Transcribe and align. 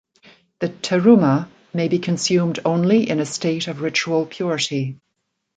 The 0.61 0.69
"terumah" 0.69 1.47
may 1.75 1.87
be 1.87 1.99
consumed 1.99 2.57
only 2.65 3.07
in 3.07 3.19
a 3.19 3.25
state 3.27 3.67
of 3.67 3.81
ritual 3.81 4.25
purity. 4.25 4.97